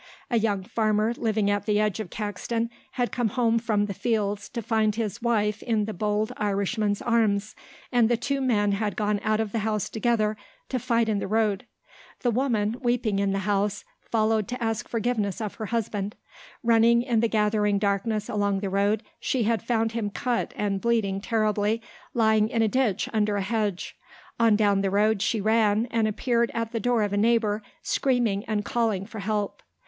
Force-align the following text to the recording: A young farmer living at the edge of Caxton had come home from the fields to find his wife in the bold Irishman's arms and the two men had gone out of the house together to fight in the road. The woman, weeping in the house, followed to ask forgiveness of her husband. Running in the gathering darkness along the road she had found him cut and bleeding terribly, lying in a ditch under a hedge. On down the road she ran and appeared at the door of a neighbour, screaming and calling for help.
A 0.31 0.39
young 0.39 0.63
farmer 0.63 1.13
living 1.15 1.51
at 1.51 1.67
the 1.67 1.79
edge 1.79 1.99
of 1.99 2.09
Caxton 2.09 2.71
had 2.93 3.11
come 3.11 3.27
home 3.27 3.59
from 3.59 3.85
the 3.85 3.93
fields 3.93 4.49
to 4.49 4.63
find 4.63 4.95
his 4.95 5.21
wife 5.21 5.61
in 5.61 5.85
the 5.85 5.93
bold 5.93 6.33
Irishman's 6.37 7.03
arms 7.03 7.55
and 7.91 8.09
the 8.09 8.17
two 8.17 8.41
men 8.41 8.71
had 8.71 8.95
gone 8.95 9.19
out 9.23 9.39
of 9.39 9.51
the 9.51 9.59
house 9.59 9.89
together 9.89 10.37
to 10.69 10.79
fight 10.79 11.07
in 11.07 11.19
the 11.19 11.27
road. 11.27 11.67
The 12.21 12.31
woman, 12.31 12.77
weeping 12.81 13.19
in 13.19 13.31
the 13.31 13.45
house, 13.45 13.85
followed 14.01 14.47
to 14.47 14.63
ask 14.63 14.87
forgiveness 14.87 15.39
of 15.39 15.53
her 15.61 15.67
husband. 15.67 16.15
Running 16.63 17.03
in 17.03 17.19
the 17.19 17.27
gathering 17.29 17.77
darkness 17.77 18.27
along 18.27 18.61
the 18.61 18.71
road 18.71 19.03
she 19.19 19.43
had 19.43 19.61
found 19.61 19.91
him 19.91 20.09
cut 20.09 20.51
and 20.57 20.81
bleeding 20.81 21.21
terribly, 21.21 21.79
lying 22.15 22.49
in 22.49 22.63
a 22.63 22.67
ditch 22.67 23.07
under 23.13 23.35
a 23.35 23.43
hedge. 23.43 23.95
On 24.39 24.55
down 24.55 24.81
the 24.81 24.89
road 24.89 25.21
she 25.21 25.39
ran 25.39 25.85
and 25.91 26.07
appeared 26.07 26.49
at 26.55 26.71
the 26.71 26.79
door 26.79 27.03
of 27.03 27.13
a 27.13 27.17
neighbour, 27.17 27.61
screaming 27.83 28.43
and 28.45 28.65
calling 28.65 29.05
for 29.05 29.19
help. 29.19 29.61